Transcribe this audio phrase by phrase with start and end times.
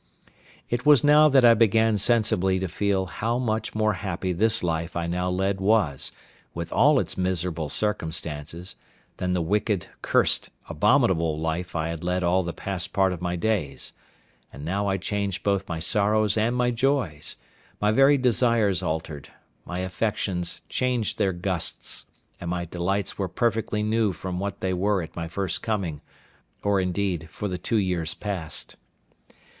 [0.67, 4.97] It was now that I began sensibly to feel how much more happy this life
[4.97, 6.11] I now led was,
[6.55, 8.77] with all its miserable circumstances,
[9.17, 13.93] than the wicked, cursed, abominable life I led all the past part of my days;
[14.51, 17.35] and now I changed both my sorrows and my joys;
[17.79, 19.29] my very desires altered,
[19.65, 22.07] my affections changed their gusts,
[22.39, 26.01] and my delights were perfectly new from what they were at my first coming,
[26.63, 28.77] or, indeed, for the two years past.